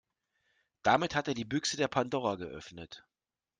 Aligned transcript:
Damit 0.81 1.13
hat 1.13 1.27
er 1.27 1.35
die 1.35 1.45
Büchse 1.45 1.77
der 1.77 1.87
Pandora 1.87 2.33
geöffnet. 2.33 3.05